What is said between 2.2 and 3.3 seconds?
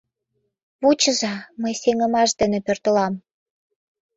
дене пӧртылам.